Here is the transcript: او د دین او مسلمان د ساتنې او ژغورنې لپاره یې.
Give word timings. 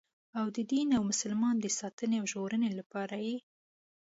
او 0.39 0.45
د 0.55 0.57
دین 0.71 0.87
او 0.97 1.03
مسلمان 1.11 1.55
د 1.59 1.65
ساتنې 1.79 2.15
او 2.21 2.25
ژغورنې 2.31 2.69
لپاره 2.79 3.15
یې. 3.25 3.37